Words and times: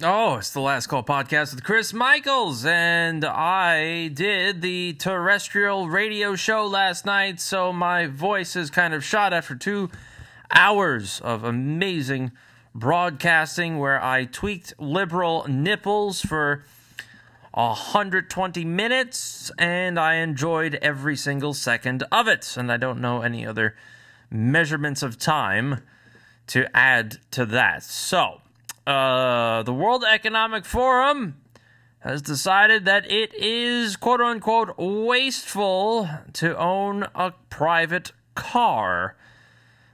Oh, 0.00 0.36
it's 0.36 0.50
the 0.50 0.60
Last 0.60 0.86
Call 0.86 1.02
podcast 1.02 1.52
with 1.52 1.64
Chris 1.64 1.92
Michaels, 1.92 2.64
and 2.64 3.24
I 3.24 4.06
did 4.06 4.62
the 4.62 4.92
terrestrial 4.92 5.88
radio 5.88 6.36
show 6.36 6.64
last 6.66 7.04
night, 7.04 7.40
so 7.40 7.72
my 7.72 8.06
voice 8.06 8.54
is 8.54 8.70
kind 8.70 8.94
of 8.94 9.02
shot 9.02 9.32
after 9.32 9.56
two 9.56 9.90
hours 10.52 11.20
of 11.22 11.42
amazing 11.42 12.30
broadcasting 12.72 13.80
where 13.80 14.00
I 14.00 14.26
tweaked 14.26 14.72
liberal 14.78 15.44
nipples 15.48 16.20
for 16.20 16.62
120 17.54 18.64
minutes, 18.64 19.50
and 19.58 19.98
I 19.98 20.14
enjoyed 20.14 20.76
every 20.76 21.16
single 21.16 21.54
second 21.54 22.04
of 22.12 22.28
it, 22.28 22.56
and 22.56 22.70
I 22.70 22.76
don't 22.76 23.00
know 23.00 23.22
any 23.22 23.44
other 23.44 23.74
measurements 24.30 25.02
of 25.02 25.18
time 25.18 25.80
to 26.46 26.68
add 26.72 27.18
to 27.32 27.44
that. 27.46 27.82
So, 27.82 28.42
uh, 28.88 29.62
the 29.64 29.72
World 29.72 30.02
Economic 30.02 30.64
Forum 30.64 31.36
has 31.98 32.22
decided 32.22 32.86
that 32.86 33.10
it 33.10 33.34
is 33.34 33.96
quote 33.96 34.22
unquote 34.22 34.78
wasteful 34.78 36.08
to 36.32 36.56
own 36.56 37.06
a 37.14 37.32
private 37.50 38.12
car. 38.34 39.14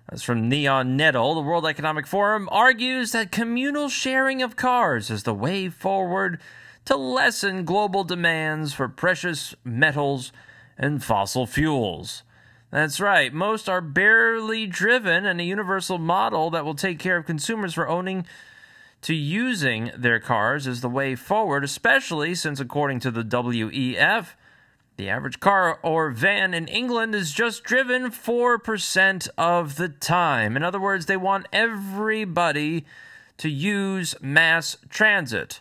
That's 0.09 0.23
from 0.23 0.49
Neon 0.49 0.97
Nettle. 0.97 1.35
The 1.35 1.41
World 1.41 1.67
Economic 1.67 2.07
Forum 2.07 2.49
argues 2.53 3.11
that 3.11 3.33
communal 3.33 3.89
sharing 3.89 4.43
of 4.43 4.55
cars 4.55 5.11
is 5.11 5.25
the 5.25 5.35
way 5.35 5.69
forward 5.69 6.39
to 6.85 6.95
lessen 6.95 7.65
global 7.65 8.05
demands 8.05 8.75
for 8.75 8.89
precious 8.89 9.57
metals 9.65 10.31
and 10.79 11.03
fossil 11.03 11.47
fuels. 11.47 12.23
That's 12.71 13.01
right, 13.01 13.33
most 13.33 13.69
are 13.69 13.81
barely 13.81 14.67
driven, 14.67 15.27
and 15.27 15.41
a 15.41 15.45
universal 15.45 15.99
model 15.99 16.51
that 16.51 16.65
will 16.65 16.75
take 16.75 17.01
care 17.01 17.17
of 17.17 17.27
consumers 17.27 17.75
for 17.75 17.89
owning 17.89 18.27
to 19.05 19.15
using 19.15 19.91
their 19.95 20.19
cars 20.19 20.67
is 20.67 20.81
the 20.81 20.89
way 20.89 21.15
forward, 21.15 21.63
especially 21.63 22.35
since, 22.35 22.59
according 22.59 23.01
to 23.01 23.11
the 23.11 23.23
WEF, 23.23 24.29
the 24.97 25.11
average 25.11 25.41
car 25.41 25.79
or 25.83 26.11
van 26.11 26.55
in 26.55 26.67
England 26.69 27.15
is 27.15 27.31
just 27.31 27.65
driven 27.65 28.11
4% 28.11 29.29
of 29.37 29.77
the 29.77 29.91
time. 29.91 30.57
In 30.57 30.63
other 30.63 30.81
words, 30.81 31.05
they 31.05 31.19
want 31.19 31.49
everybody 31.53 32.87
to 33.37 33.51
use 33.51 34.15
mass 34.23 34.79
transit. 34.89 35.61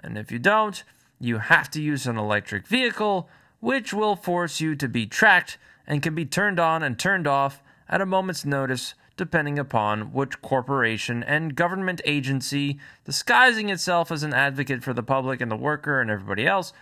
And 0.00 0.16
if 0.16 0.30
you 0.30 0.38
don't, 0.38 0.84
you 1.18 1.38
have 1.38 1.68
to 1.72 1.82
use 1.82 2.06
an 2.06 2.16
electric 2.16 2.64
vehicle, 2.64 3.28
which 3.58 3.92
will 3.92 4.14
force 4.14 4.60
you 4.60 4.76
to 4.76 4.86
be 4.86 5.04
tracked 5.04 5.58
and 5.84 6.00
can 6.00 6.14
be 6.14 6.26
turned 6.26 6.60
on 6.60 6.84
and 6.84 6.96
turned 6.96 7.26
off 7.26 7.60
at 7.88 8.00
a 8.00 8.06
moment's 8.06 8.44
notice 8.44 8.94
depending 9.16 9.58
upon 9.58 10.12
which 10.12 10.40
corporation 10.42 11.22
and 11.22 11.54
government 11.54 12.00
agency, 12.04 12.78
disguising 13.04 13.68
itself 13.68 14.10
as 14.10 14.22
an 14.22 14.34
advocate 14.34 14.82
for 14.82 14.92
the 14.92 15.02
public 15.02 15.40
and 15.40 15.50
the 15.50 15.56
worker 15.56 16.00
and 16.00 16.10
everybody 16.10 16.46
else, 16.46 16.72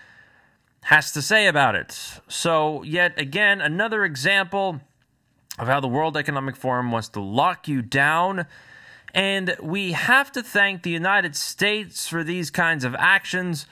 has 0.84 1.12
to 1.12 1.22
say 1.22 1.46
about 1.46 1.74
it. 1.74 2.20
So, 2.28 2.82
yet 2.82 3.18
again, 3.18 3.60
another 3.60 4.04
example 4.04 4.80
of 5.58 5.68
how 5.68 5.80
the 5.80 5.88
World 5.88 6.16
Economic 6.16 6.56
Forum 6.56 6.90
wants 6.90 7.08
to 7.10 7.20
lock 7.20 7.68
you 7.68 7.82
down. 7.82 8.46
And 9.14 9.54
we 9.60 9.92
have 9.92 10.32
to 10.32 10.42
thank 10.42 10.82
the 10.82 10.90
United 10.90 11.36
States 11.36 12.08
for 12.08 12.24
these 12.24 12.50
kinds 12.50 12.84
of 12.84 12.94
actions 12.98 13.66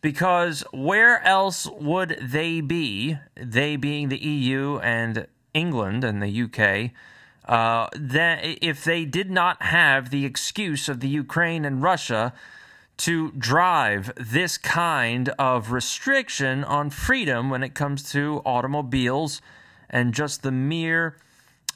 because 0.00 0.64
where 0.72 1.22
else 1.24 1.66
would 1.66 2.18
they 2.20 2.60
be? 2.60 3.16
They 3.36 3.76
being 3.76 4.08
the 4.08 4.18
EU 4.18 4.78
and 4.78 5.26
England 5.54 6.04
and 6.04 6.22
the 6.22 6.42
UK 6.42 6.90
uh, 7.50 7.88
that 7.98 8.38
if 8.62 8.84
they 8.84 9.04
did 9.04 9.28
not 9.28 9.60
have 9.60 10.10
the 10.10 10.24
excuse 10.24 10.88
of 10.88 11.00
the 11.00 11.08
Ukraine 11.08 11.64
and 11.64 11.82
Russia 11.82 12.32
to 12.98 13.32
drive 13.32 14.12
this 14.16 14.56
kind 14.56 15.30
of 15.30 15.72
restriction 15.72 16.62
on 16.62 16.90
freedom 16.90 17.50
when 17.50 17.64
it 17.64 17.74
comes 17.74 18.08
to 18.12 18.40
automobiles 18.46 19.42
and 19.88 20.14
just 20.14 20.44
the 20.44 20.52
mere 20.52 21.16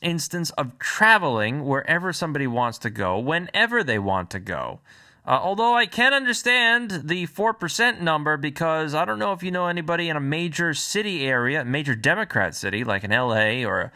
instance 0.00 0.50
of 0.50 0.78
traveling 0.78 1.65
wherever 1.65 2.12
somebody 2.12 2.47
wants 2.47 2.78
to 2.78 2.91
go, 2.91 3.19
whenever 3.19 3.82
they 3.82 3.99
want 3.99 4.31
to 4.31 4.38
go. 4.38 4.78
Uh, 5.26 5.41
although 5.43 5.75
I 5.75 5.87
can 5.87 6.15
understand 6.15 7.03
the 7.04 7.26
4% 7.26 8.00
number 8.00 8.37
because 8.37 8.94
I 8.94 9.04
don't 9.04 9.19
know 9.19 9.32
if 9.32 9.43
you 9.43 9.50
know 9.50 9.66
anybody 9.66 10.09
in 10.09 10.16
a 10.16 10.20
major 10.20 10.72
city 10.72 11.26
area, 11.26 11.65
major 11.65 11.97
Democrat 11.97 12.54
city 12.54 12.84
like 12.84 13.03
in 13.03 13.10
LA 13.10 13.65
or 13.66 13.91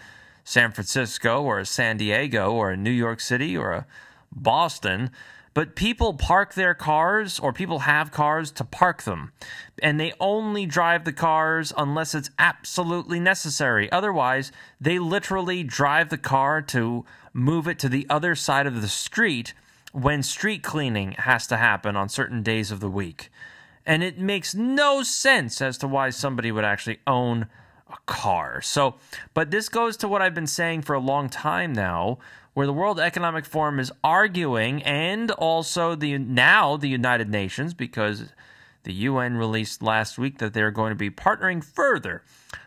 San 0.49 0.73
Francisco 0.73 1.43
or 1.43 1.63
San 1.63 1.99
Diego 1.99 2.53
or 2.53 2.75
New 2.75 2.91
York 2.91 3.21
City 3.21 3.55
or 3.55 3.87
Boston, 4.33 5.11
but 5.53 5.77
people 5.77 6.15
park 6.15 6.55
their 6.55 6.73
cars 6.73 7.39
or 7.39 7.53
people 7.53 7.81
have 7.81 8.11
cars 8.11 8.51
to 8.53 8.65
park 8.65 9.03
them. 9.03 9.33
And 9.83 10.01
they 10.01 10.15
only 10.19 10.65
drive 10.65 11.05
the 11.05 11.13
cars 11.13 11.71
unless 11.77 12.15
it's 12.15 12.31
absolutely 12.39 13.21
necessary. 13.21 13.93
Otherwise, 13.93 14.51
they 14.81 14.99
literally 14.99 15.65
drive 15.65 16.09
the 16.09 16.17
car 16.17 16.63
to 16.63 17.05
move 17.35 17.69
it 17.69 17.79
to 17.81 17.91
the 17.91 18.07
other 18.09 18.35
side 18.35 18.67
of 18.67 18.81
the 18.81 18.89
street 18.89 19.53
when 19.93 20.23
street 20.23 20.63
cleaning 20.63 21.13
has 21.13 21.47
to 21.49 21.59
happen 21.59 21.95
on 21.95 22.09
certain 22.09 22.43
days 22.43 22.71
of 22.71 22.81
the 22.81 22.89
week. 22.89 23.31
And 23.85 24.03
it 24.03 24.19
makes 24.19 24.55
no 24.55 25.03
sense 25.03 25.61
as 25.61 25.77
to 25.77 25.87
why 25.87 26.09
somebody 26.09 26.51
would 26.51 26.65
actually 26.65 27.01
own 27.07 27.49
a 27.91 27.97
car. 28.07 28.61
So, 28.61 28.97
but 29.35 29.51
this 29.51 29.69
goes 29.69 29.97
to 29.99 30.09
what 30.09 30.23
I've 30.23 30.35
been 30.35 30.47
saying 30.47 30.83
for 30.83 30.95
a 30.95 31.01
long 31.01 31.29
time 31.29 31.73
now, 31.73 32.19
where 32.55 32.67
the 32.67 32.73
World 32.73 32.99
Economic 32.99 33.45
Forum 33.45 33.79
is 33.79 33.93
arguing, 34.03 34.83
and 34.83 35.31
also 35.33 35.95
the 35.95 36.19
now 36.19 36.77
the 36.77 36.89
United 36.89 37.29
Nations, 37.29 37.75
because 37.75 38.33
the 38.85 38.93
UN 38.93 39.37
released 39.37 39.83
last 39.83 40.19
week 40.19 40.39
that 40.39 40.55
they're 40.55 40.71
going 40.71 40.91
to 40.91 40.97
be 40.97 41.11
partnering 41.11 41.63
further 41.63 42.23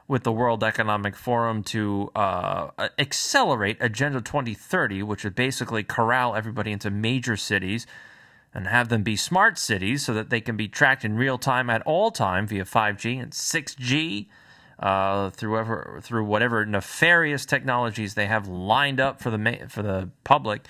with 0.07 0.23
the 0.23 0.31
World 0.31 0.63
Economic 0.63 1.15
Forum 1.15 1.63
to 1.63 2.11
uh, 2.15 2.69
accelerate 2.99 3.77
Agenda 3.79 4.21
2030, 4.21 5.03
which 5.03 5.23
would 5.23 5.35
basically 5.35 5.83
corral 5.83 6.35
everybody 6.35 6.71
into 6.71 6.89
major 6.89 7.37
cities 7.37 7.87
and 8.53 8.67
have 8.67 8.89
them 8.89 9.03
be 9.03 9.15
smart 9.15 9.57
cities 9.57 10.03
so 10.03 10.13
that 10.13 10.29
they 10.29 10.41
can 10.41 10.57
be 10.57 10.67
tracked 10.67 11.05
in 11.05 11.15
real 11.15 11.37
time 11.37 11.69
at 11.69 11.81
all 11.83 12.11
time 12.11 12.45
via 12.45 12.65
5G 12.65 13.21
and 13.21 13.31
6G 13.31 14.27
uh, 14.81 15.29
through 15.29 15.57
ever, 15.57 15.99
through 16.01 16.25
whatever 16.25 16.65
nefarious 16.65 17.45
technologies 17.45 18.13
they 18.15 18.27
have 18.27 18.47
lined 18.47 18.99
up 18.99 19.21
for 19.21 19.29
the 19.29 19.67
for 19.69 19.81
the 19.81 20.09
public. 20.23 20.65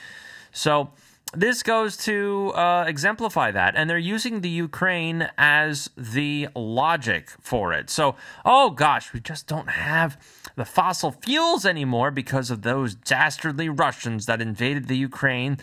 So 0.52 0.92
this 1.34 1.64
goes 1.64 1.96
to 1.98 2.52
uh, 2.56 2.84
exemplify 2.88 3.52
that, 3.52 3.76
and 3.78 3.90
they're 3.90 3.98
using 3.98 4.42
the 4.42 4.50
Ukraine 4.50 5.30
as 5.38 5.90
the 5.96 6.50
logic 6.56 7.30
for 7.40 7.72
it. 7.72 7.90
So, 7.90 8.16
oh 8.44 8.72
gosh, 8.72 9.14
we 9.14 9.22
just 9.22 9.48
don't 9.48 9.70
have 9.70 10.18
the 10.58 10.66
fossil 10.66 11.12
fuels 11.12 11.66
anymore 11.66 12.12
because 12.12 12.52
of 12.52 12.64
those 12.64 12.96
dastardly 12.96 13.70
Russians 13.70 14.26
that 14.26 14.42
invaded 14.42 14.90
the 14.90 14.98
Ukraine 14.98 15.58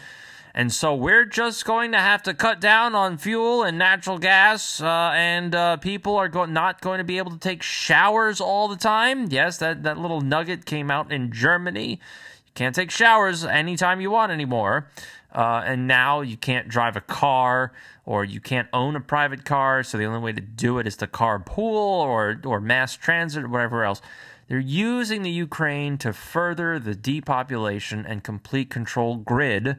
and 0.55 0.73
so 0.73 0.95
we're 0.95 1.25
just 1.25 1.65
going 1.65 1.93
to 1.93 1.99
have 1.99 2.23
to 2.25 2.35
cut 2.35 2.61
down 2.61 2.95
on 2.95 3.19
fuel 3.19 3.63
and 3.63 3.79
natural 3.79 4.19
gas, 4.19 4.81
uh, 4.81 5.13
and 5.15 5.55
uh, 5.55 5.77
people 5.77 6.17
are 6.17 6.29
go- 6.29 6.45
not 6.45 6.81
going 6.81 6.99
to 6.99 7.05
be 7.05 7.19
able 7.19 7.31
to 7.31 7.39
take 7.39 7.63
showers 7.63 8.41
all 8.41 8.69
the 8.69 8.77
time. 8.77 9.27
Yes, 9.31 9.59
that, 9.59 9.83
that 9.83 9.99
little 9.99 10.21
nugget 10.21 10.65
came 10.65 10.91
out 10.91 11.13
in 11.13 11.33
Germany. 11.33 11.91
You 11.91 12.53
can't 12.55 12.75
take 12.75 12.91
showers 12.91 13.45
anytime 13.45 14.01
you 14.01 14.11
want 14.11 14.33
anymore. 14.33 14.89
Uh, 15.33 15.63
and 15.65 15.87
now 15.87 16.23
you 16.23 16.37
can't 16.37 16.69
drive 16.69 16.97
a 16.97 17.01
car 17.03 17.73
or 18.07 18.25
you 18.25 18.41
can't 18.41 18.69
own 18.73 18.97
a 18.97 19.01
private 19.01 19.45
car. 19.45 19.83
So 19.83 19.99
the 19.99 20.07
only 20.07 20.21
way 20.21 20.33
to 20.33 20.41
do 20.41 20.79
it 20.79 20.87
is 20.87 20.97
to 20.97 21.07
carpool 21.07 21.59
or, 21.59 22.41
or 22.45 22.61
mass 22.61 22.97
transit 22.97 23.45
or 23.45 23.49
whatever 23.49 23.85
else. 23.85 24.01
They're 24.49 24.59
using 24.59 25.23
the 25.23 25.31
Ukraine 25.31 25.99
to 25.99 26.15
further 26.15 26.79
the 26.79 26.95
depopulation 26.95 28.07
and 28.07 28.25
complete 28.25 28.71
control 28.71 29.17
grid 29.17 29.77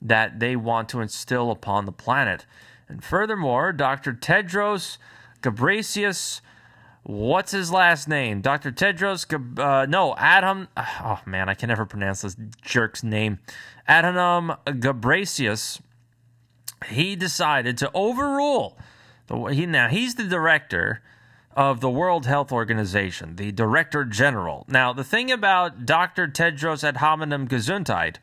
that 0.00 0.40
they 0.40 0.56
want 0.56 0.88
to 0.90 1.00
instill 1.00 1.50
upon 1.50 1.84
the 1.84 1.92
planet. 1.92 2.46
And 2.88 3.02
furthermore, 3.02 3.72
Dr. 3.72 4.12
Tedros 4.12 4.98
Ghebreyesus, 5.42 6.40
what's 7.02 7.52
his 7.52 7.70
last 7.70 8.08
name? 8.08 8.40
Dr. 8.40 8.72
Tedros, 8.72 9.26
uh, 9.58 9.86
no, 9.86 10.14
Adam, 10.16 10.68
oh 10.76 11.20
man, 11.26 11.48
I 11.48 11.54
can 11.54 11.68
never 11.68 11.84
pronounce 11.84 12.22
this 12.22 12.36
jerk's 12.62 13.02
name. 13.02 13.38
Adhanom 13.88 14.58
Ghebreyesus, 14.64 15.80
he 16.86 17.16
decided 17.16 17.76
to 17.78 17.90
overrule, 17.92 18.78
the, 19.26 19.36
he, 19.46 19.66
now 19.66 19.88
he's 19.88 20.14
the 20.14 20.24
director 20.24 21.02
of 21.58 21.80
the 21.80 21.90
World 21.90 22.26
Health 22.26 22.52
Organization, 22.52 23.34
the 23.34 23.50
Director 23.50 24.04
General. 24.04 24.64
Now, 24.68 24.92
the 24.92 25.02
thing 25.02 25.32
about 25.32 25.84
Dr. 25.84 26.28
Tedros 26.28 26.88
Adhanom 26.88 27.48
Gesundheit 27.48 28.16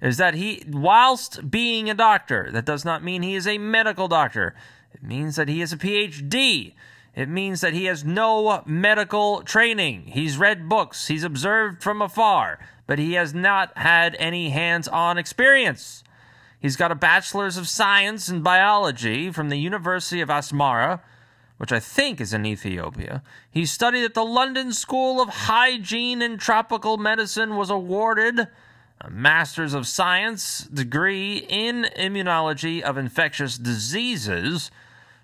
is 0.00 0.16
that 0.18 0.34
he, 0.34 0.62
whilst 0.68 1.50
being 1.50 1.88
a 1.88 1.94
doctor, 1.94 2.50
that 2.52 2.66
does 2.66 2.84
not 2.84 3.02
mean 3.02 3.22
he 3.22 3.34
is 3.34 3.46
a 3.46 3.58
medical 3.58 4.08
doctor. 4.08 4.54
It 4.92 5.02
means 5.02 5.36
that 5.36 5.48
he 5.48 5.62
is 5.62 5.72
a 5.72 5.76
PhD. 5.78 6.74
It 7.14 7.28
means 7.28 7.62
that 7.62 7.72
he 7.72 7.86
has 7.86 8.04
no 8.04 8.62
medical 8.66 9.42
training. 9.42 10.08
He's 10.08 10.36
read 10.36 10.68
books, 10.68 11.08
he's 11.08 11.24
observed 11.24 11.82
from 11.82 12.02
afar, 12.02 12.58
but 12.86 12.98
he 12.98 13.14
has 13.14 13.32
not 13.32 13.76
had 13.78 14.14
any 14.18 14.50
hands 14.50 14.86
on 14.86 15.16
experience. 15.16 16.04
He's 16.60 16.76
got 16.76 16.92
a 16.92 16.96
bachelor's 16.96 17.56
of 17.56 17.68
science 17.68 18.28
in 18.28 18.42
biology 18.42 19.30
from 19.30 19.48
the 19.48 19.56
University 19.56 20.20
of 20.20 20.28
Asmara, 20.28 21.00
which 21.56 21.72
I 21.72 21.80
think 21.80 22.20
is 22.20 22.34
in 22.34 22.44
Ethiopia. 22.44 23.22
He 23.50 23.64
studied 23.64 24.04
at 24.04 24.14
the 24.14 24.24
London 24.24 24.72
School 24.72 25.20
of 25.20 25.28
Hygiene 25.28 26.20
and 26.20 26.38
Tropical 26.38 26.98
Medicine, 26.98 27.56
was 27.56 27.70
awarded 27.70 28.48
a 29.00 29.10
Master's 29.10 29.74
of 29.74 29.86
Science 29.86 30.60
degree 30.64 31.46
in 31.48 31.86
Immunology 31.98 32.80
of 32.80 32.96
Infectious 32.96 33.58
Diseases 33.58 34.70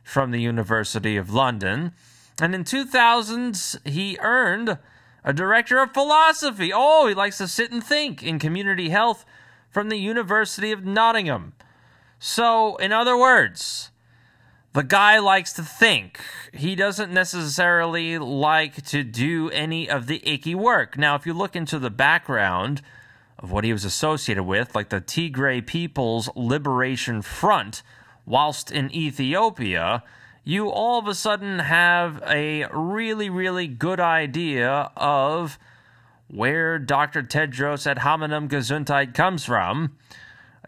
from 0.03 0.31
the 0.31 0.41
University 0.41 1.17
of 1.17 1.33
London. 1.33 1.93
And 2.41 2.55
in 2.55 2.65
2000, 2.65 3.79
he 3.85 4.19
earned 4.21 4.79
a 5.25 5.33
Director 5.33 5.81
of 5.81 5.95
Philosophy. 5.95 6.71
Oh, 6.75 7.07
he 7.07 7.15
likes 7.15 7.39
to 7.39 7.49
sit 7.49 7.73
and 7.73 7.83
think 7.83 8.23
in 8.23 8.39
Community 8.39 8.91
Health 8.91 9.25
from 9.71 9.89
the 9.89 9.99
University 9.99 10.73
of 10.73 10.85
Nottingham. 10.85 11.55
So, 12.19 12.77
in 12.77 12.93
other 12.93 13.17
words, 13.17 13.91
the 14.75 14.83
guy 14.83 15.19
likes 15.19 15.53
to 15.55 15.63
think. 15.63 16.21
He 16.53 16.75
doesn't 16.75 17.13
necessarily 17.13 18.19
like 18.19 18.85
to 18.87 19.03
do 19.03 19.51
any 19.51 19.89
of 19.89 20.07
the 20.07 20.23
icky 20.29 20.55
work. 20.55 20.99
Now, 20.99 21.15
if 21.15 21.27
you 21.27 21.33
look 21.33 21.57
into 21.57 21.79
the 21.79 21.91
background 21.91 22.83
of 23.43 23.51
what 23.51 23.65
he 23.65 23.73
was 23.73 23.85
associated 23.85 24.45
with, 24.45 24.75
like 24.75 24.89
the 24.89 25.01
Tigray 25.01 25.67
People's 25.67 26.31
Liberation 26.37 27.23
Front, 27.23 27.83
whilst 28.25 28.71
in 28.71 28.95
Ethiopia, 28.95 30.05
you 30.45 30.69
all 30.69 30.99
of 30.99 31.09
a 31.09 31.15
sudden 31.15 31.59
have 31.59 32.23
a 32.27 32.67
really, 32.73 33.29
really 33.29 33.67
good 33.67 34.01
idea 34.01 34.91
of 34.97 35.59
where 36.29 36.79
Dr. 36.79 37.23
Tedros 37.23 37.93
Adhanom 37.93 38.49
Gesundheit 38.49 39.13
comes 39.13 39.45
from. 39.45 39.97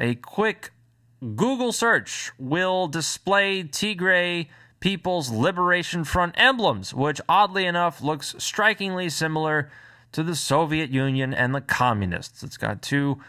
A 0.00 0.16
quick 0.16 0.72
Google 1.20 1.72
search 1.72 2.32
will 2.38 2.88
display 2.88 3.62
Tigray 3.62 4.48
People's 4.80 5.30
Liberation 5.30 6.04
Front 6.04 6.34
emblems, 6.36 6.92
which 6.92 7.20
oddly 7.28 7.64
enough 7.64 8.02
looks 8.02 8.34
strikingly 8.38 9.08
similar 9.08 9.70
to 10.14 10.22
the 10.22 10.34
Soviet 10.34 10.90
Union 10.90 11.34
and 11.34 11.54
the 11.54 11.60
communists. 11.60 12.42
It's 12.42 12.56
got 12.56 12.82
two 12.82 13.20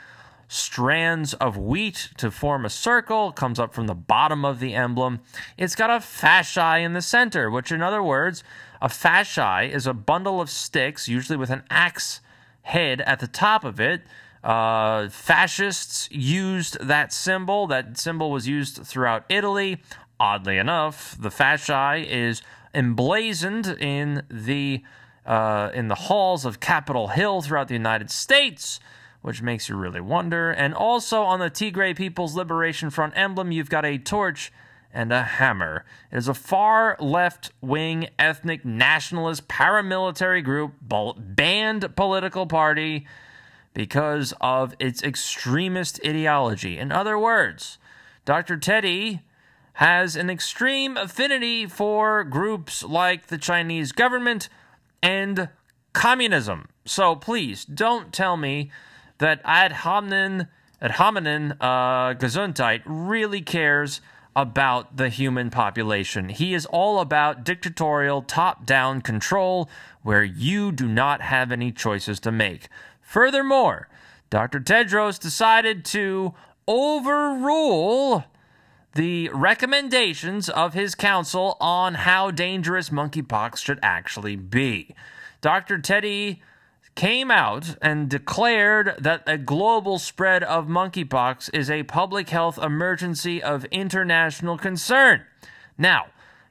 strands 0.48 1.34
of 1.34 1.58
wheat 1.58 2.10
to 2.18 2.32
form 2.32 2.66
a 2.66 2.70
circle, 2.70 3.32
comes 3.32 3.60
up 3.60 3.74
from 3.74 3.88
the 3.88 3.94
bottom 3.94 4.46
of 4.46 4.60
the 4.60 4.74
emblem. 4.74 5.20
It's 5.58 5.76
got 5.76 5.90
a 5.90 5.96
fasci 5.96 6.84
in 6.84 6.94
the 6.94 7.02
center, 7.02 7.52
which, 7.52 7.72
in 7.72 7.82
other 7.82 8.02
words, 8.02 8.44
a 8.82 8.88
fasci 8.88 9.70
is 9.70 9.86
a 9.86 9.94
bundle 9.94 10.40
of 10.40 10.50
sticks, 10.50 11.10
usually 11.10 11.38
with 11.38 11.50
an 11.50 11.64
axe 11.70 12.22
head 12.62 13.02
at 13.02 13.20
the 13.20 13.28
top 13.28 13.64
of 13.64 13.80
it 13.80 14.02
uh, 14.46 15.10
fascists 15.10 16.08
used 16.12 16.78
that 16.80 17.12
symbol. 17.12 17.66
That 17.66 17.98
symbol 17.98 18.30
was 18.30 18.48
used 18.48 18.86
throughout 18.86 19.26
Italy. 19.28 19.82
Oddly 20.20 20.60
enough, 20.60 21.18
the 21.20 21.30
fasci 21.30 22.06
is 22.06 22.44
emblazoned 22.74 23.68
in 23.80 24.22
the 24.30 24.84
uh, 25.26 25.72
in 25.74 25.88
the 25.88 25.96
halls 25.96 26.46
of 26.46 26.60
Capitol 26.60 27.10
Hill 27.10 27.42
throughout 27.42 27.68
the 27.68 27.74
United 27.74 28.12
States, 28.12 28.80
which 29.22 29.42
makes 29.42 29.70
you 29.70 29.76
really 29.76 30.02
wonder. 30.02 30.52
And 30.52 30.74
also 30.74 31.24
on 31.24 31.40
the 31.40 31.50
Tigray 31.50 31.96
People's 31.96 32.36
Liberation 32.36 32.90
Front 32.90 33.14
emblem, 33.16 33.52
you've 33.52 33.70
got 33.70 33.86
a 33.86 33.98
torch 33.98 34.52
and 34.94 35.12
a 35.12 35.24
hammer. 35.24 35.84
It 36.12 36.18
is 36.18 36.28
a 36.28 36.34
far 36.34 36.96
left 37.00 37.52
wing 37.60 38.08
ethnic 38.18 38.64
nationalist 38.64 39.48
paramilitary 39.48 40.44
group, 40.44 40.74
banned 40.82 41.96
political 41.96 42.46
party 42.46 43.06
because 43.74 44.34
of 44.40 44.74
its 44.80 45.04
extremist 45.04 46.00
ideology. 46.06 46.78
In 46.78 46.92
other 46.92 47.20
words, 47.20 47.78
Dr. 48.24 48.58
Teddy 48.58 49.22
has 49.74 50.16
an 50.16 50.30
extreme 50.30 50.96
affinity 50.96 51.66
for 51.66 52.24
groups 52.24 52.82
like 52.82 53.28
the 53.28 53.38
Chinese 53.38 53.92
government 53.92 54.48
and 55.06 55.50
communism. 55.94 56.68
So 56.84 57.16
please 57.16 57.64
don't 57.64 58.12
tell 58.12 58.38
me 58.38 58.72
that 59.20 59.40
ad 59.46 59.72
hominem, 59.72 60.48
ad 60.82 60.92
hominem 60.92 61.54
uh, 61.62 62.16
Gesundheit 62.16 62.82
really 62.88 63.42
cares 63.42 64.02
about 64.36 64.98
the 64.98 65.10
human 65.10 65.52
population. 65.52 66.30
He 66.30 66.56
is 66.56 66.66
all 66.66 67.00
about 67.00 67.44
dictatorial 67.44 68.24
top 68.24 68.66
down 68.66 69.02
control 69.02 69.70
where 70.02 70.24
you 70.24 70.72
do 70.72 70.88
not 70.88 71.22
have 71.22 71.52
any 71.52 71.72
choices 71.72 72.20
to 72.22 72.32
make. 72.32 72.68
Furthermore, 73.00 73.88
Dr. 74.32 74.60
Tedros 74.60 75.20
decided 75.20 75.86
to 75.86 76.34
overrule 76.68 78.26
the 78.96 79.30
recommendations 79.34 80.48
of 80.50 80.74
his 80.74 80.96
council 80.96 81.58
on 81.60 81.94
how 81.94 82.32
dangerous 82.32 82.90
monkeypox 82.90 83.58
should 83.58 83.80
actually 83.84 84.38
be. 84.38 84.96
Dr. 85.42 85.78
Teddy 85.80 86.42
came 86.96 87.30
out 87.30 87.76
and 87.82 88.10
declared 88.10 88.96
that 88.98 89.22
a 89.28 89.38
global 89.38 90.00
spread 90.00 90.44
of 90.44 90.68
monkeypox 90.68 91.50
is 91.54 91.70
a 91.70 91.84
public 91.84 92.30
health 92.30 92.58
emergency 92.58 93.44
of 93.44 93.66
international 93.66 94.58
concern. 94.58 95.26
Now, 95.78 96.06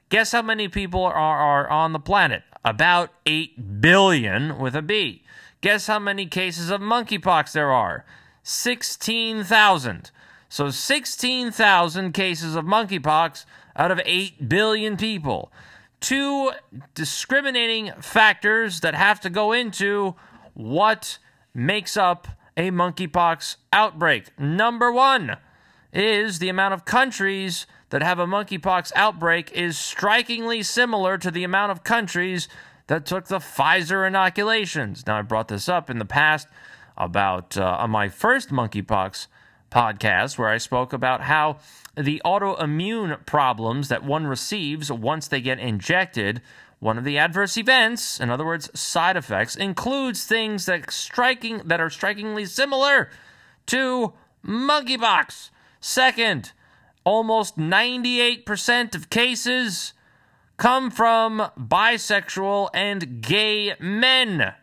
guess 0.09 0.31
how 0.31 0.43
many 0.43 0.67
people 0.67 1.03
are, 1.03 1.15
are 1.15 1.67
on 1.67 1.93
the 1.93 1.99
planet? 1.99 2.43
About 2.63 3.11
8 3.25 3.81
billion 3.81 4.59
with 4.59 4.75
a 4.75 4.83
B. 4.83 5.23
Guess 5.61 5.87
how 5.87 5.97
many 5.97 6.27
cases 6.27 6.69
of 6.69 6.79
monkeypox 6.79 7.53
there 7.53 7.71
are? 7.71 8.05
16,000. 8.43 10.11
So 10.55 10.69
16,000 10.69 12.13
cases 12.13 12.55
of 12.55 12.63
monkeypox 12.63 13.43
out 13.75 13.91
of 13.91 13.99
8 14.05 14.47
billion 14.47 14.95
people. 14.95 15.51
Two 15.99 16.53
discriminating 16.93 17.91
factors 17.99 18.79
that 18.79 18.95
have 18.95 19.19
to 19.19 19.29
go 19.29 19.51
into 19.51 20.15
what 20.53 21.17
makes 21.53 21.97
up 21.97 22.29
a 22.55 22.71
monkeypox 22.71 23.57
outbreak. 23.73 24.27
Number 24.39 24.93
one 24.93 25.35
is 25.91 26.39
the 26.39 26.47
amount 26.47 26.73
of 26.73 26.85
countries 26.85 27.67
that 27.89 28.01
have 28.01 28.19
a 28.19 28.25
monkeypox 28.25 28.93
outbreak 28.95 29.51
is 29.51 29.77
strikingly 29.77 30.63
similar 30.63 31.17
to 31.17 31.31
the 31.31 31.43
amount 31.43 31.73
of 31.73 31.83
countries 31.83 32.47
that 32.87 33.05
took 33.05 33.25
the 33.27 33.39
Pfizer 33.39 34.07
inoculations. 34.07 35.05
Now, 35.05 35.17
I 35.17 35.21
brought 35.21 35.49
this 35.49 35.67
up 35.67 35.89
in 35.89 35.99
the 35.99 36.05
past 36.05 36.47
about 36.95 37.57
uh, 37.57 37.85
my 37.89 38.07
first 38.07 38.51
monkeypox 38.51 39.27
podcast, 39.71 40.37
where 40.37 40.49
I 40.49 40.57
spoke 40.57 40.93
about 40.93 41.21
how 41.21 41.57
the 41.95 42.21
autoimmune 42.25 43.25
problems 43.25 43.89
that 43.89 44.03
one 44.03 44.27
receives 44.27 44.91
once 44.91 45.27
they 45.27 45.41
get 45.41 45.59
injected. 45.59 46.41
One 46.79 46.97
of 46.97 47.03
the 47.03 47.17
adverse 47.17 47.57
events, 47.57 48.19
in 48.19 48.29
other 48.29 48.45
words, 48.45 48.69
side 48.79 49.17
effects, 49.17 49.55
includes 49.55 50.25
things 50.25 50.65
that 50.65 50.91
striking 50.91 51.61
that 51.65 51.79
are 51.79 51.89
strikingly 51.89 52.45
similar 52.45 53.09
to 53.67 54.13
monkeypox. 54.45 55.49
Second, 55.79 56.51
almost 57.03 57.57
98% 57.57 58.95
of 58.95 59.09
cases 59.09 59.93
come 60.57 60.89
from 60.91 61.49
bisexual 61.57 62.69
and 62.73 63.21
gay 63.21 63.75
men. 63.79 64.53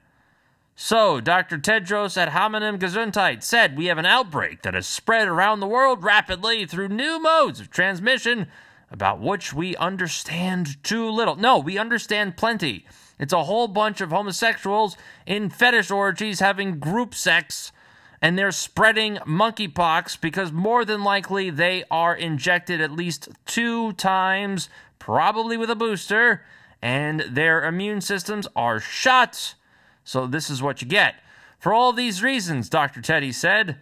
So, 0.74 1.20
Dr. 1.20 1.58
Tedros 1.58 2.16
Adhanom 2.16 2.78
Gesundheit 2.78 3.42
said 3.42 3.76
we 3.76 3.86
have 3.86 3.98
an 3.98 4.06
outbreak 4.06 4.62
that 4.62 4.74
has 4.74 4.86
spread 4.86 5.28
around 5.28 5.60
the 5.60 5.66
world 5.66 6.02
rapidly 6.02 6.64
through 6.64 6.88
new 6.88 7.20
modes 7.20 7.60
of 7.60 7.70
transmission 7.70 8.48
about 8.90 9.20
which 9.20 9.52
we 9.52 9.76
understand 9.76 10.82
too 10.82 11.08
little. 11.10 11.36
No, 11.36 11.58
we 11.58 11.78
understand 11.78 12.36
plenty. 12.36 12.86
It's 13.18 13.32
a 13.32 13.44
whole 13.44 13.68
bunch 13.68 14.00
of 14.00 14.10
homosexuals 14.10 14.96
in 15.26 15.50
fetish 15.50 15.90
orgies 15.90 16.40
having 16.40 16.78
group 16.78 17.14
sex, 17.14 17.72
and 18.20 18.38
they're 18.38 18.50
spreading 18.50 19.16
monkeypox 19.26 20.20
because 20.20 20.52
more 20.52 20.84
than 20.84 21.04
likely 21.04 21.50
they 21.50 21.84
are 21.90 22.16
injected 22.16 22.80
at 22.80 22.92
least 22.92 23.28
two 23.46 23.92
times 23.92 24.68
probably 24.98 25.56
with 25.56 25.70
a 25.70 25.76
booster, 25.76 26.44
and 26.80 27.20
their 27.28 27.64
immune 27.64 28.00
systems 28.00 28.48
are 28.56 28.80
shot. 28.80 29.54
So, 30.04 30.26
this 30.26 30.50
is 30.50 30.62
what 30.62 30.82
you 30.82 30.88
get. 30.88 31.16
For 31.58 31.72
all 31.72 31.92
these 31.92 32.22
reasons, 32.22 32.68
Dr. 32.68 33.00
Teddy 33.00 33.32
said, 33.32 33.78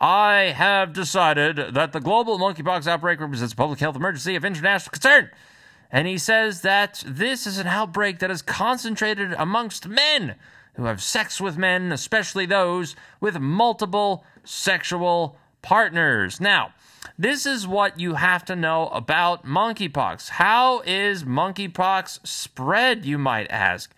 I 0.00 0.52
have 0.54 0.92
decided 0.92 1.56
that 1.74 1.92
the 1.92 2.00
global 2.00 2.38
monkeypox 2.38 2.86
outbreak 2.86 3.20
represents 3.20 3.52
a 3.52 3.56
public 3.56 3.80
health 3.80 3.96
emergency 3.96 4.36
of 4.36 4.44
international 4.44 4.92
concern. 4.92 5.30
And 5.90 6.06
he 6.06 6.18
says 6.18 6.60
that 6.62 7.02
this 7.06 7.46
is 7.46 7.58
an 7.58 7.66
outbreak 7.66 8.18
that 8.18 8.30
is 8.30 8.42
concentrated 8.42 9.34
amongst 9.38 9.88
men 9.88 10.34
who 10.74 10.84
have 10.84 11.02
sex 11.02 11.40
with 11.40 11.56
men, 11.56 11.90
especially 11.92 12.44
those 12.44 12.94
with 13.20 13.38
multiple 13.38 14.24
sexual 14.44 15.38
partners. 15.62 16.40
Now, 16.40 16.74
this 17.18 17.46
is 17.46 17.66
what 17.66 17.98
you 17.98 18.14
have 18.14 18.44
to 18.44 18.56
know 18.56 18.88
about 18.88 19.46
monkeypox. 19.46 20.30
How 20.30 20.80
is 20.80 21.24
monkeypox 21.24 22.26
spread, 22.26 23.06
you 23.06 23.16
might 23.16 23.50
ask? 23.50 23.94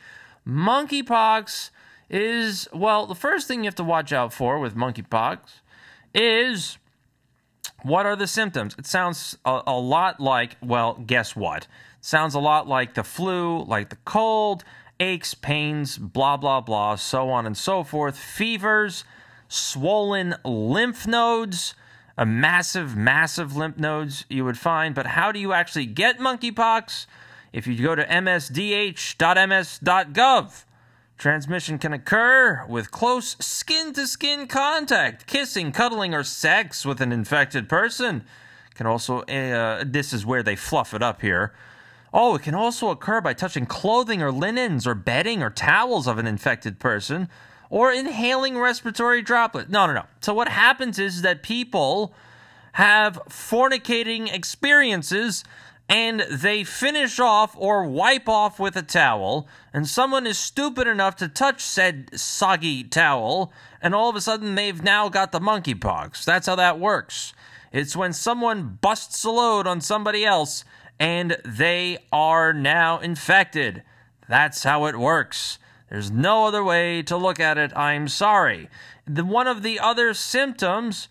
Monkeypox 0.49 1.71
is, 2.09 2.69
well, 2.73 3.07
the 3.07 3.15
first 3.15 3.47
thing 3.47 3.65
you 3.65 3.67
have 3.67 3.75
to 3.75 3.85
watch 3.85 4.13
out 4.13 4.33
for 4.33 4.59
with 4.59 4.75
monkeypox 4.75 5.39
is 6.15 6.79
What 7.83 8.07
are 8.07 8.17
the 8.17 8.27
symptoms? 8.27 8.75
It 8.79 8.87
sounds 8.87 9.39
a, 9.45 9.63
a 9.67 9.79
lot 9.79 10.19
like, 10.19 10.57
well, 10.63 10.95
guess 11.07 11.37
what? 11.37 11.69
Sounds 12.01 12.35
a 12.35 12.41
lot 12.41 12.67
like 12.67 12.95
the 12.95 13.05
flu, 13.05 13.63
like 13.65 13.91
the 13.91 13.99
cold, 14.05 14.65
aches, 14.99 15.35
pains, 15.35 15.97
blah, 15.97 16.37
blah, 16.37 16.61
blah, 16.61 16.97
so 16.97 17.31
on 17.31 17.47
and 17.47 17.57
so 17.57 17.85
forth, 17.85 18.19
fevers, 18.19 19.05
swollen 19.49 20.35
lymph 20.45 21.07
nodes, 21.07 21.75
a 22.17 22.27
massive, 22.27 22.97
massive 22.97 23.57
lymph 23.57 23.79
nodes 23.79 24.25
you 24.29 24.45
would 24.45 24.59
find. 24.59 24.95
But 24.95 25.07
how 25.07 25.31
do 25.31 25.39
you 25.39 25.53
actually 25.53 25.87
get 25.87 26.19
monkeypox? 26.19 27.07
If 27.53 27.67
you 27.67 27.83
go 27.83 27.95
to 27.95 28.05
msdh.ms.gov, 28.05 28.95
transmission 31.17 31.79
can 31.79 31.93
occur 31.93 32.67
with 32.69 32.91
close 32.91 33.37
skin 33.41 33.93
to 33.95 34.07
skin 34.07 34.47
contact, 34.47 35.27
kissing, 35.27 35.73
cuddling, 35.73 36.15
or 36.15 36.25
sex 36.25 36.85
with 36.85 37.01
an 37.01 37.13
infected 37.13 37.69
person. 37.69 38.25
Can 38.75 38.87
also, 38.87 39.23
uh, 39.23 39.83
this 39.87 40.13
is 40.13 40.27
where 40.27 40.43
they 40.43 40.57
fluff 40.57 40.95
it 40.95 41.03
up 41.03 41.23
here. 41.23 41.53
Oh, 42.13 42.35
it 42.37 42.43
can 42.43 42.55
also 42.55 42.91
occur 42.91 43.21
by 43.21 43.35
touching 43.35 43.67
clothing 43.67 44.23
or 44.23 44.31
linens 44.31 44.87
or 44.87 44.95
bedding 44.95 45.43
or 45.43 45.51
towels 45.51 46.07
of 46.07 46.19
an 46.19 46.27
infected 46.27 46.79
person 46.79 47.29
or 47.71 47.93
inhaling 47.93 48.57
respiratory 48.59 49.21
droplets. 49.21 49.69
No, 49.71 49.87
no, 49.87 49.93
no. 49.93 50.05
So 50.21 50.33
what 50.33 50.49
happens 50.49 50.99
is 50.99 51.23
that 51.23 51.43
people 51.43 52.15
have 52.73 53.21
fornicating 53.29 54.33
experiences 54.33 55.45
and 55.89 56.21
they 56.31 56.65
finish 56.65 57.19
off 57.19 57.55
or 57.57 57.85
wipe 57.85 58.29
off 58.29 58.61
with 58.61 58.77
a 58.77 58.83
towel, 58.83 59.49
and 59.73 59.89
someone 59.89 60.27
is 60.27 60.39
stupid 60.39 60.87
enough 60.87 61.17
to 61.17 61.29
touch 61.29 61.63
said 61.63 62.11
soggy 62.19 62.85
towel, 62.85 63.53
and 63.81 63.95
all 63.95 64.11
of 64.11 64.17
a 64.17 64.21
sudden 64.21 64.55
they've 64.55 64.83
now 64.83 65.09
got 65.09 65.33
the 65.33 65.41
monkeypox. 65.41 66.25
That's 66.25 66.47
how 66.47 66.57
that 66.57 66.79
works. 66.79 67.33
It's 67.73 67.97
when 67.97 68.13
someone 68.13 68.79
busts 68.81 69.25
a 69.25 69.31
load 69.31 69.67
on 69.67 69.81
somebody 69.81 70.25
else 70.25 70.65
and 70.99 71.37
they 71.45 71.99
are 72.11 72.53
now 72.53 72.99
infected. 72.99 73.83
That's 74.29 74.65
how 74.65 74.87
it 74.87 74.99
works. 74.99 75.59
There's 75.91 76.11
no 76.11 76.47
other 76.47 76.65
way 76.65 77.03
to 77.03 77.17
look 77.17 77.41
at 77.41 77.57
it. 77.57 77.77
I'm 77.77 78.09
sorry. 78.09 78.69
The, 79.07 79.25
one 79.25 79.47
of 79.47 79.63
the 79.63 79.81
other 79.81 80.13
symptoms 80.13 81.09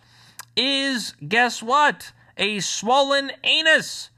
is 0.56 1.14
guess 1.26 1.62
what? 1.62 2.12
A 2.36 2.60
swollen 2.60 3.32
anus. 3.42 4.10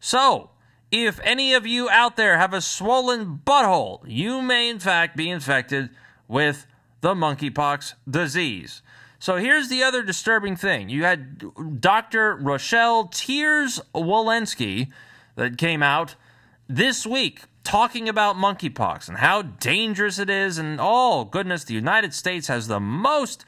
So, 0.00 0.50
if 0.90 1.20
any 1.22 1.54
of 1.54 1.66
you 1.66 1.88
out 1.90 2.16
there 2.16 2.38
have 2.38 2.54
a 2.54 2.60
swollen 2.60 3.40
butthole, 3.44 4.00
you 4.06 4.40
may 4.40 4.70
in 4.70 4.78
fact 4.78 5.16
be 5.16 5.28
infected 5.28 5.90
with 6.26 6.66
the 7.00 7.14
monkeypox 7.14 7.94
disease. 8.08 8.82
So 9.18 9.36
here's 9.36 9.68
the 9.68 9.82
other 9.82 10.02
disturbing 10.02 10.56
thing. 10.56 10.88
You 10.88 11.04
had 11.04 11.80
Dr. 11.80 12.36
Rochelle 12.36 13.08
Tears 13.08 13.80
Walensky 13.94 14.92
that 15.34 15.58
came 15.58 15.82
out 15.82 16.14
this 16.68 17.04
week 17.04 17.42
talking 17.64 18.08
about 18.08 18.36
monkeypox 18.36 19.08
and 19.08 19.18
how 19.18 19.42
dangerous 19.42 20.18
it 20.18 20.30
is. 20.30 20.56
And 20.56 20.78
oh, 20.80 21.24
goodness, 21.24 21.64
the 21.64 21.74
United 21.74 22.14
States 22.14 22.46
has 22.46 22.68
the 22.68 22.80
most 22.80 23.44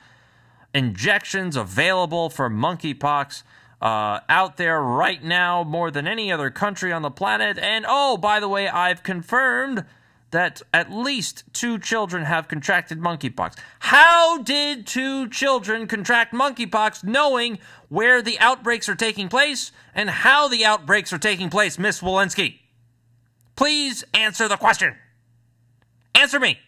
injections 0.74 1.56
available 1.56 2.30
for 2.30 2.50
monkeypox 2.50 3.44
uh, 3.80 4.20
out 4.28 4.56
there 4.56 4.80
right 4.80 5.22
now, 5.22 5.64
more 5.64 5.90
than 5.90 6.06
any 6.06 6.30
other 6.30 6.50
country 6.50 6.92
on 6.92 7.02
the 7.02 7.10
planet. 7.10 7.58
And 7.58 7.84
oh, 7.88 8.16
by 8.16 8.40
the 8.40 8.48
way, 8.48 8.68
I've 8.68 9.02
confirmed 9.02 9.84
that 10.30 10.62
at 10.72 10.92
least 10.92 11.44
two 11.52 11.78
children 11.78 12.24
have 12.24 12.46
contracted 12.46 13.00
monkeypox. 13.00 13.58
How 13.80 14.38
did 14.38 14.86
two 14.86 15.28
children 15.28 15.86
contract 15.86 16.32
monkeypox 16.32 17.02
knowing 17.02 17.58
where 17.88 18.22
the 18.22 18.38
outbreaks 18.38 18.88
are 18.88 18.94
taking 18.94 19.28
place 19.28 19.72
and 19.94 20.08
how 20.08 20.46
the 20.46 20.64
outbreaks 20.64 21.12
are 21.12 21.18
taking 21.18 21.50
place, 21.50 21.78
Miss 21.78 22.00
Walensky? 22.00 22.58
Please 23.56 24.04
answer 24.14 24.46
the 24.46 24.56
question. 24.56 24.94
Answer 26.14 26.38
me. 26.38 26.58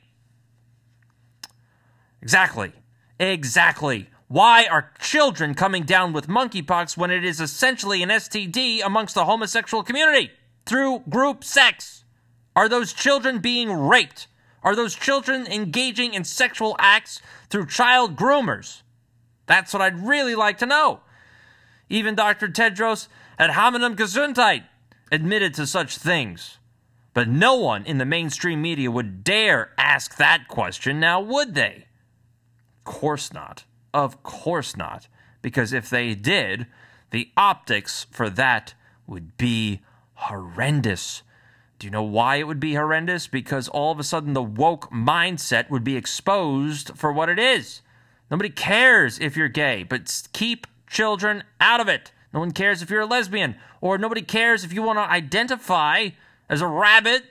Exactly. 2.21 2.73
Exactly. 3.19 4.09
Why 4.33 4.65
are 4.65 4.91
children 4.99 5.53
coming 5.53 5.83
down 5.83 6.15
with 6.15 6.27
monkeypox 6.27 6.97
when 6.97 7.11
it 7.11 7.23
is 7.23 7.39
essentially 7.39 8.03
an 8.03 8.09
STD 8.09 8.81
amongst 8.83 9.15
the 9.15 9.27
homosexual 9.27 9.83
community 9.83 10.31
through 10.65 11.01
group 11.01 11.45
sex? 11.45 12.05
Are 12.57 12.67
those 12.67 12.95
children 12.95 13.41
being 13.41 13.71
raped? 13.71 14.29
Are 14.63 14.75
those 14.75 14.95
children 14.95 15.47
engaging 15.47 16.15
in 16.15 16.25
sexual 16.25 16.77
acts 16.79 17.21
through 17.51 17.67
child 17.67 18.17
groomers? 18.17 18.81
That's 19.45 19.75
what 19.75 19.83
I'd 19.83 20.03
really 20.03 20.35
like 20.35 20.57
to 20.61 20.67
know. 20.67 21.01
Even 21.91 22.15
Dr. 22.15 22.49
Tedros 22.49 23.09
Adhanom 23.39 23.97
Gesundheit 23.97 24.65
admitted 25.11 25.53
to 25.57 25.67
such 25.67 25.99
things. 25.99 26.57
But 27.13 27.29
no 27.29 27.57
one 27.57 27.85
in 27.85 27.99
the 27.99 28.07
mainstream 28.07 28.63
media 28.63 28.91
would 28.91 29.25
dare 29.25 29.73
ask 29.77 30.17
that 30.17 30.49
question, 30.49 30.99
now 30.99 31.21
would 31.21 31.55
they? 31.55 31.85
Of 32.79 32.85
course 32.85 33.31
not. 33.31 33.65
Of 33.95 34.23
course 34.23 34.77
not. 34.77 35.09
Because 35.41 35.73
if 35.73 35.91
they 35.91 36.15
did, 36.15 36.67
the 37.11 37.31
optics 37.37 38.07
for 38.11 38.31
that 38.31 38.75
would 39.07 39.37
be 39.37 39.81
horrendous. 40.15 41.23
Do 41.79 41.87
you 41.87 41.91
know 41.91 42.03
why 42.03 42.37
it 42.37 42.47
would 42.47 42.61
be 42.61 42.75
horrendous? 42.75 43.27
Because 43.27 43.69
all 43.69 43.91
of 43.91 43.99
a 43.99 44.05
sudden 44.05 44.35
the 44.35 44.43
woke 44.43 44.91
mindset 44.91 45.69
would 45.69 45.83
be 45.83 45.97
exposed 45.97 46.97
for 46.97 47.13
what 47.13 47.29
it 47.29 47.39
is. 47.39 47.83
Nobody 48.31 48.51
cares 48.51 49.19
if 49.19 49.37
you're 49.37 49.49
gay, 49.49 49.83
but 49.83 50.23
keep 50.33 50.67
children 50.87 51.43
out 51.61 51.81
of 51.81 51.89
it. 51.89 52.13
No 52.33 52.41
one 52.41 52.53
cares 52.53 52.81
if 52.81 52.89
you're 52.89 53.01
a 53.03 53.07
lesbian, 53.07 53.57
or 53.81 53.99
nobody 53.99 54.23
cares 54.23 54.65
if 54.65 54.73
you 54.73 54.83
want 54.83 54.99
to 54.99 55.11
identify 55.11 56.11
as 56.49 56.61
a 56.61 56.67
rabbit 56.67 57.25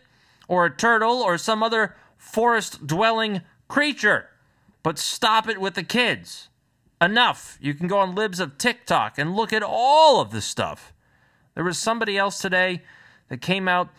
or 0.47 0.65
a 0.65 0.75
turtle 0.75 1.21
or 1.21 1.37
some 1.37 1.63
other 1.63 1.95
forest 2.17 2.85
dwelling 2.85 3.41
creature. 3.67 4.27
But 4.83 4.99
stop 4.99 5.47
it 5.47 5.61
with 5.61 5.75
the 5.75 5.83
kids. 5.83 6.49
Enough. 7.01 7.57
You 7.59 7.73
can 7.73 7.87
go 7.87 7.97
on 7.97 8.13
Libs 8.13 8.39
of 8.39 8.59
TikTok 8.59 9.17
and 9.17 9.35
look 9.35 9.51
at 9.51 9.63
all 9.63 10.21
of 10.21 10.29
this 10.29 10.45
stuff. 10.45 10.93
There 11.55 11.63
was 11.63 11.79
somebody 11.79 12.15
else 12.15 12.37
today 12.37 12.83
that 13.29 13.41
came 13.41 13.67
out 13.67 13.89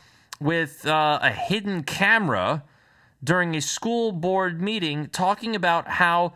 with 0.41 0.87
uh, 0.87 1.19
a 1.21 1.31
hidden 1.31 1.83
camera 1.83 2.63
during 3.23 3.57
a 3.57 3.61
school 3.61 4.13
board 4.13 4.63
meeting 4.63 5.09
talking 5.09 5.57
about 5.57 5.89
how 5.89 6.35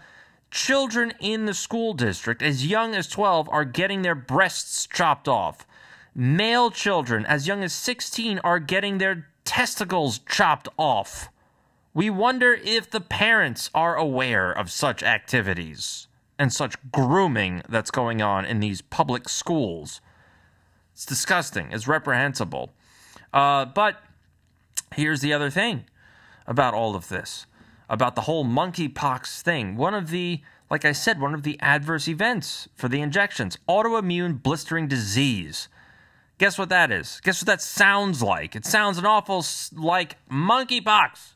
children 0.50 1.12
in 1.20 1.46
the 1.46 1.54
school 1.54 1.94
district 1.94 2.42
as 2.42 2.66
young 2.66 2.96
as 2.96 3.06
12 3.06 3.48
are 3.48 3.64
getting 3.64 4.02
their 4.02 4.16
breasts 4.16 4.88
chopped 4.88 5.28
off. 5.28 5.64
Male 6.16 6.72
children 6.72 7.24
as 7.26 7.46
young 7.46 7.62
as 7.62 7.72
16 7.74 8.40
are 8.40 8.58
getting 8.58 8.98
their 8.98 9.28
testicles 9.44 10.18
chopped 10.18 10.68
off. 10.76 11.28
We 11.94 12.10
wonder 12.10 12.54
if 12.54 12.90
the 12.90 13.00
parents 13.00 13.70
are 13.72 13.94
aware 13.94 14.50
of 14.50 14.72
such 14.72 15.04
activities 15.04 16.08
and 16.38 16.52
such 16.52 16.76
grooming 16.90 17.62
that's 17.68 17.90
going 17.90 18.20
on 18.20 18.44
in 18.44 18.60
these 18.60 18.82
public 18.82 19.28
schools. 19.28 20.00
It's 20.92 21.06
disgusting. 21.06 21.72
It's 21.72 21.88
reprehensible. 21.88 22.72
Uh, 23.32 23.64
but 23.66 24.02
here's 24.94 25.20
the 25.20 25.32
other 25.32 25.50
thing 25.50 25.84
about 26.46 26.74
all 26.74 26.94
of 26.94 27.08
this 27.08 27.46
about 27.88 28.14
the 28.14 28.22
whole 28.22 28.44
monkeypox 28.44 29.42
thing. 29.42 29.76
One 29.76 29.94
of 29.94 30.10
the, 30.10 30.40
like 30.70 30.84
I 30.84 30.92
said, 30.92 31.20
one 31.20 31.34
of 31.34 31.42
the 31.42 31.58
adverse 31.60 32.08
events 32.08 32.68
for 32.74 32.88
the 32.88 33.00
injections 33.00 33.58
autoimmune 33.68 34.42
blistering 34.42 34.88
disease. 34.88 35.68
Guess 36.38 36.58
what 36.58 36.68
that 36.68 36.90
is? 36.90 37.20
Guess 37.22 37.42
what 37.42 37.46
that 37.46 37.62
sounds 37.62 38.22
like? 38.22 38.56
It 38.56 38.66
sounds 38.66 38.98
an 38.98 39.06
awful 39.06 39.44
like 39.72 40.16
monkeypox. 40.28 41.32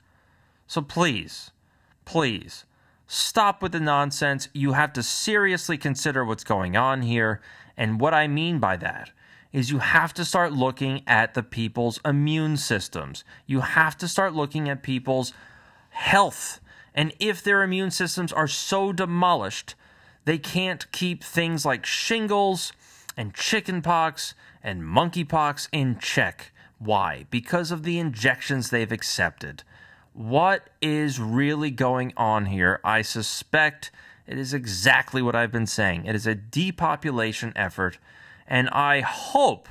So 0.67 0.83
please, 0.83 1.53
please, 2.05 2.65
Stop 3.13 3.61
with 3.61 3.73
the 3.73 3.81
nonsense. 3.81 4.49
You 4.53 4.75
have 4.75 4.93
to 4.93 5.03
seriously 5.03 5.77
consider 5.77 6.25
what's 6.25 6.45
going 6.45 6.77
on 6.77 7.03
here. 7.03 7.41
And 7.77 8.01
what 8.01 8.15
I 8.15 8.29
mean 8.29 8.61
by 8.61 8.77
that 8.77 9.11
is 9.53 9.69
you 9.69 9.79
have 9.79 10.15
to 10.15 10.25
start 10.25 10.53
looking 10.53 11.03
at 11.09 11.35
the 11.35 11.43
people's 11.43 11.99
immune 12.05 12.57
systems. 12.57 13.25
You 13.47 13.63
have 13.63 13.97
to 13.99 14.07
start 14.07 14.33
looking 14.35 14.69
at 14.69 14.85
people's 14.85 15.33
health. 15.89 16.61
And 16.95 17.13
if 17.19 17.43
their 17.43 17.65
immune 17.65 17.91
systems 17.91 18.33
are 18.33 18.47
so 18.47 18.93
demolished, 18.93 19.75
they 20.25 20.39
can't 20.39 20.93
keep 20.93 21.25
things 21.25 21.67
like 21.67 21.85
shingles 21.85 22.73
and 23.17 23.35
chickenpox 23.35 24.35
and 24.63 24.85
monkeypox 24.85 25.69
in 25.73 25.99
check. 25.99 26.53
Why? 26.79 27.27
Because 27.29 27.73
of 27.73 27.83
the 27.83 27.99
injections 27.99 28.71
they've 28.71 28.93
accepted. 28.93 29.65
What 30.13 30.69
is 30.83 31.21
really 31.21 31.71
going 31.71 32.13
on 32.17 32.47
here? 32.47 32.81
I 32.83 33.03
suspect 33.03 33.93
it 34.27 34.39
is 34.39 34.55
exactly 34.55 35.23
what 35.23 35.37
I've 35.37 35.53
been 35.53 35.67
saying. 35.67 36.07
It 36.07 36.15
is 36.15 36.27
a 36.27 36.35
depopulation 36.35 37.53
effort, 37.57 37.99
and 38.47 38.69
I 38.71 39.01
hope, 39.01 39.69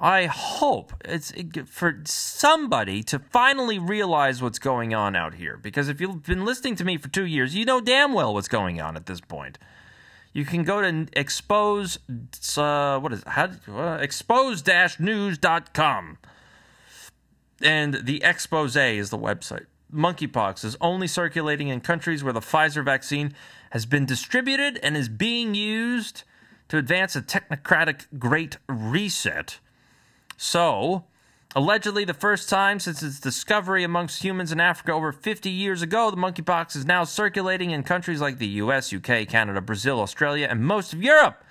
I 0.00 0.26
hope 0.26 0.92
it's 1.04 1.32
for 1.66 2.00
somebody 2.04 3.02
to 3.04 3.18
finally 3.18 3.78
realize 3.78 4.42
what's 4.42 4.58
going 4.58 4.94
on 4.94 5.16
out 5.16 5.34
here. 5.34 5.56
Because 5.56 5.88
if 5.88 6.00
you've 6.00 6.22
been 6.22 6.44
listening 6.44 6.76
to 6.76 6.84
me 6.84 6.96
for 6.96 7.08
two 7.08 7.26
years, 7.26 7.54
you 7.54 7.64
know 7.64 7.80
damn 7.80 8.12
well 8.12 8.34
what's 8.34 8.48
going 8.48 8.80
on 8.80 8.96
at 8.96 9.06
this 9.06 9.20
point. 9.20 9.58
you 10.32 10.44
can 10.44 10.64
go 10.64 10.80
to 10.80 11.06
expose 11.12 11.98
uh, 12.56 12.98
what 12.98 13.12
is 13.12 13.20
it? 13.20 13.28
how 13.28 13.50
uh, 13.68 13.98
expose-news.com 14.00 16.18
and 17.62 17.94
the 18.04 18.22
expose 18.22 18.76
is 18.76 19.10
the 19.10 19.18
website 19.18 19.66
monkeypox 19.92 20.64
is 20.64 20.76
only 20.80 21.06
circulating 21.06 21.68
in 21.68 21.80
countries 21.80 22.24
where 22.24 22.32
the 22.32 22.40
Pfizer 22.40 22.84
vaccine 22.84 23.34
has 23.70 23.84
been 23.84 24.06
distributed 24.06 24.78
and 24.82 24.96
is 24.96 25.08
being 25.08 25.54
used 25.54 26.24
to 26.68 26.78
advance 26.78 27.14
a 27.14 27.20
technocratic 27.22 28.06
great 28.18 28.56
reset 28.68 29.58
so 30.36 31.04
Allegedly, 31.54 32.06
the 32.06 32.14
first 32.14 32.48
time 32.48 32.80
since 32.80 33.02
its 33.02 33.20
discovery 33.20 33.84
amongst 33.84 34.24
humans 34.24 34.52
in 34.52 34.60
Africa 34.60 34.92
over 34.92 35.12
50 35.12 35.50
years 35.50 35.82
ago, 35.82 36.10
the 36.10 36.16
monkeypox 36.16 36.74
is 36.74 36.86
now 36.86 37.04
circulating 37.04 37.72
in 37.72 37.82
countries 37.82 38.22
like 38.22 38.38
the 38.38 38.46
US, 38.46 38.90
UK, 38.90 39.28
Canada, 39.28 39.60
Brazil, 39.60 40.00
Australia, 40.00 40.46
and 40.50 40.64
most 40.64 40.94
of 40.94 41.02
Europe. 41.02 41.44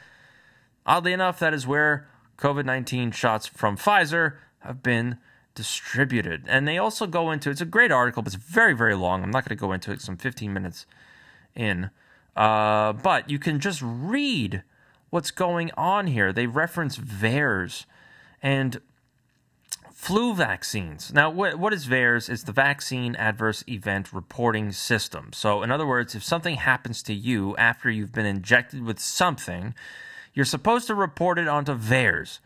Oddly 0.87 1.13
enough, 1.13 1.37
that 1.37 1.53
is 1.53 1.67
where 1.67 2.07
COVID 2.39 2.65
19 2.65 3.11
shots 3.11 3.45
from 3.45 3.77
Pfizer 3.77 4.37
have 4.59 4.81
been 4.81 5.19
distributed. 5.55 6.43
And 6.47 6.67
they 6.67 6.77
also 6.77 7.07
go 7.07 7.31
into 7.31 7.49
it's 7.49 7.61
a 7.61 7.65
great 7.65 7.91
article, 7.91 8.21
but 8.21 8.33
it's 8.33 8.43
very, 8.43 8.73
very 8.73 8.95
long. 8.95 9.23
I'm 9.23 9.31
not 9.31 9.45
going 9.45 9.57
to 9.57 9.61
go 9.61 9.73
into 9.73 9.91
it, 9.91 10.01
some 10.01 10.17
15 10.17 10.53
minutes 10.53 10.85
in. 11.55 11.89
Uh, 12.35 12.93
but 12.93 13.29
you 13.29 13.39
can 13.39 13.59
just 13.59 13.81
read 13.83 14.63
what's 15.09 15.31
going 15.31 15.71
on 15.75 16.07
here. 16.07 16.31
They 16.31 16.47
reference 16.47 16.97
VAERS. 16.97 17.85
And 18.41 18.81
Flu 20.01 20.33
vaccines. 20.33 21.13
Now, 21.13 21.29
what, 21.29 21.59
what 21.59 21.73
is 21.73 21.85
VAERS? 21.85 22.27
It's 22.27 22.41
the 22.41 22.51
Vaccine 22.51 23.15
Adverse 23.17 23.63
Event 23.67 24.11
Reporting 24.11 24.71
System. 24.71 25.29
So, 25.31 25.61
in 25.61 25.69
other 25.69 25.85
words, 25.85 26.15
if 26.15 26.23
something 26.23 26.55
happens 26.55 27.03
to 27.03 27.13
you 27.13 27.55
after 27.57 27.87
you've 27.87 28.11
been 28.11 28.25
injected 28.25 28.81
with 28.81 28.97
something, 28.97 29.75
you're 30.33 30.43
supposed 30.43 30.87
to 30.87 30.95
report 30.95 31.37
it 31.37 31.47
onto 31.47 31.75
VAERS. 31.75 32.39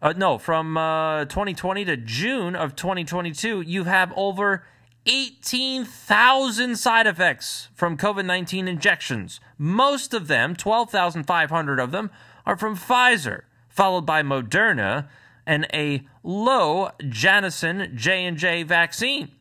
uh, 0.02 0.14
no, 0.18 0.38
from 0.38 0.76
uh, 0.76 1.24
2020 1.26 1.86
to 1.86 1.96
June 1.96 2.54
of 2.56 2.76
2022, 2.76 3.62
you 3.62 3.86
have 3.86 4.12
over 4.16 4.66
18,000 5.08 6.76
side 6.76 7.08
effects 7.08 7.70
from 7.74 7.98
COVID 7.98 8.26
19 8.26 8.68
injections. 8.68 9.40
Most 9.58 10.14
of 10.14 10.28
them, 10.28 10.56
12,500 10.56 11.80
of 11.80 11.92
them, 11.92 12.12
are 12.46 12.58
from 12.58 12.76
Pfizer, 12.76 13.44
followed 13.70 14.06
by 14.06 14.22
Moderna 14.22 15.08
and 15.46 15.66
a 15.74 16.06
low 16.24 16.92
Janssen 17.10 17.94
J&J 17.96 18.64
vaccine 18.64 19.32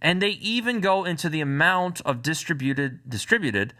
and 0.00 0.22
they 0.22 0.30
even 0.30 0.80
go 0.80 1.04
into 1.04 1.28
the 1.28 1.40
amount 1.40 2.00
of 2.02 2.22
distributed 2.22 3.00
distributed 3.08 3.74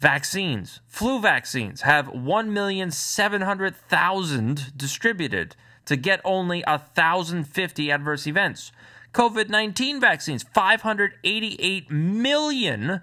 vaccines. 0.00 0.80
Flu 0.86 1.20
vaccines 1.20 1.82
have 1.82 2.06
1,700,000 2.06 4.76
distributed 4.76 5.54
to 5.84 5.94
get 5.96 6.20
only 6.24 6.64
1,050 6.66 7.90
adverse 7.90 8.26
events. 8.26 8.72
COVID 9.12 9.48
19 9.48 10.00
vaccines, 10.00 10.42
588 10.42 11.90
million 11.90 13.02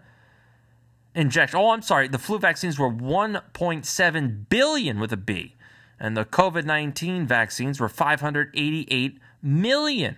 injections. 1.13 1.60
Oh, 1.60 1.72
I'm 1.72 1.82
sorry. 1.82 2.08
The 2.08 2.20
flu 2.20 2.39
vaccines 2.39 2.80
were 2.80 2.89
1.7 2.89 4.50
billion 4.50 5.00
with 5.00 5.12
a 5.12 5.17
B, 5.17 5.56
and 6.00 6.15
the 6.15 6.26
COVID 6.26 6.65
19 6.65 7.28
vaccines 7.28 7.80
were 7.80 7.89
588 7.89 9.20
million 9.41 10.17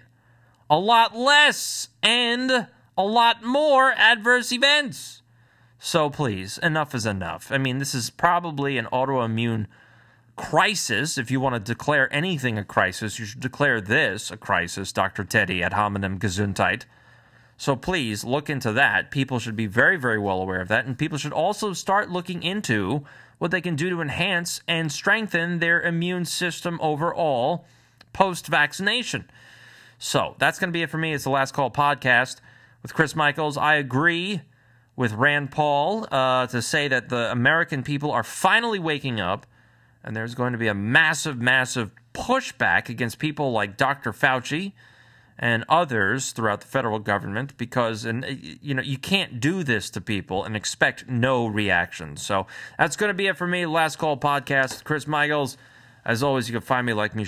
a 0.69 0.77
lot 0.77 1.15
less 1.15 1.89
and 2.03 2.67
a 2.97 3.03
lot 3.03 3.43
more 3.43 3.93
adverse 3.93 4.51
events. 4.51 5.21
So 5.79 6.09
please, 6.09 6.57
enough 6.59 6.93
is 6.93 7.05
enough. 7.05 7.51
I 7.51 7.57
mean, 7.57 7.79
this 7.79 7.95
is 7.95 8.09
probably 8.09 8.77
an 8.77 8.85
autoimmune 8.91 9.67
crisis. 10.39 11.17
If 11.17 11.29
you 11.29 11.41
want 11.41 11.55
to 11.55 11.59
declare 11.59 12.11
anything 12.13 12.57
a 12.57 12.63
crisis, 12.63 13.19
you 13.19 13.25
should 13.25 13.41
declare 13.41 13.81
this 13.81 14.31
a 14.31 14.37
crisis, 14.37 14.93
Dr. 14.93 15.25
Teddy 15.25 15.61
at 15.61 15.73
Hominem 15.73 16.17
Gesundheit. 16.17 16.83
So 17.57 17.75
please 17.75 18.23
look 18.23 18.49
into 18.49 18.71
that. 18.71 19.11
People 19.11 19.39
should 19.39 19.57
be 19.57 19.65
very, 19.65 19.97
very 19.97 20.17
well 20.17 20.41
aware 20.41 20.61
of 20.61 20.69
that. 20.69 20.85
And 20.85 20.97
people 20.97 21.17
should 21.17 21.33
also 21.33 21.73
start 21.73 22.09
looking 22.09 22.41
into 22.41 23.03
what 23.37 23.51
they 23.51 23.59
can 23.59 23.75
do 23.75 23.89
to 23.89 23.99
enhance 23.99 24.61
and 24.65 24.89
strengthen 24.89 25.59
their 25.59 25.81
immune 25.81 26.23
system 26.23 26.79
overall 26.81 27.65
post 28.13 28.47
vaccination. 28.47 29.29
So 29.97 30.35
that's 30.39 30.57
going 30.57 30.69
to 30.69 30.73
be 30.73 30.83
it 30.83 30.89
for 30.89 30.97
me. 30.97 31.13
It's 31.13 31.25
the 31.25 31.31
Last 31.31 31.53
Call 31.53 31.69
podcast 31.69 32.39
with 32.81 32.93
Chris 32.93 33.13
Michaels. 33.13 33.57
I 33.57 33.75
agree 33.75 34.41
with 34.95 35.11
Rand 35.11 35.51
Paul 35.51 36.07
uh, 36.09 36.47
to 36.47 36.61
say 36.61 36.87
that 36.87 37.09
the 37.09 37.29
American 37.29 37.83
people 37.83 38.11
are 38.11 38.23
finally 38.23 38.79
waking 38.79 39.19
up, 39.19 39.45
and 40.03 40.15
there's 40.15 40.35
going 40.35 40.53
to 40.53 40.57
be 40.59 40.67
a 40.67 40.73
massive, 40.73 41.39
massive 41.39 41.91
pushback 42.13 42.89
against 42.89 43.19
people 43.19 43.51
like 43.51 43.77
Dr. 43.77 44.11
Fauci 44.11 44.73
and 45.37 45.63
others 45.69 46.31
throughout 46.31 46.61
the 46.61 46.67
federal 46.67 46.99
government 46.99 47.55
because 47.57 48.03
and 48.03 48.25
uh, 48.25 48.27
you 48.27 48.73
know 48.73 48.81
you 48.81 48.97
can't 48.97 49.39
do 49.39 49.63
this 49.63 49.89
to 49.89 50.01
people 50.01 50.43
and 50.43 50.55
expect 50.55 51.07
no 51.07 51.47
reaction. 51.47 52.17
So 52.17 52.45
that's 52.77 52.97
going 52.97 53.09
to 53.09 53.13
be 53.13 53.27
it 53.27 53.37
for 53.37 53.47
me. 53.47 53.65
Last 53.65 53.97
Call 53.97 54.17
podcast. 54.17 54.83
Chris 54.83 55.07
Michaels. 55.07 55.57
As 56.05 56.23
always, 56.23 56.47
you 56.47 56.53
can 56.53 56.61
find 56.61 56.85
me 56.85 56.93
like 56.93 57.13
me 57.13 57.17